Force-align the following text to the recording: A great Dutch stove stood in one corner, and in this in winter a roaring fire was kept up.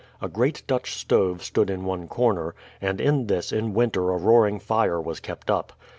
A 0.19 0.27
great 0.27 0.63
Dutch 0.65 0.95
stove 0.95 1.43
stood 1.43 1.69
in 1.69 1.85
one 1.85 2.07
corner, 2.07 2.55
and 2.81 2.99
in 2.99 3.27
this 3.27 3.51
in 3.51 3.75
winter 3.75 4.09
a 4.09 4.17
roaring 4.17 4.57
fire 4.59 4.99
was 4.99 5.19
kept 5.19 5.51
up. 5.51 5.73